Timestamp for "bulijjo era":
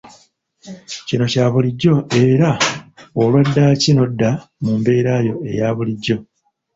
1.51-2.49